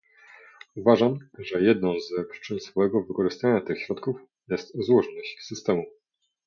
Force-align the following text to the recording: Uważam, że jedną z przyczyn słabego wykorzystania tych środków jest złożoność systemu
Uważam, 0.75 1.19
że 1.39 1.61
jedną 1.61 1.93
z 1.99 2.29
przyczyn 2.31 2.59
słabego 2.59 3.03
wykorzystania 3.03 3.61
tych 3.61 3.81
środków 3.85 4.15
jest 4.47 4.85
złożoność 4.85 5.37
systemu 5.47 5.83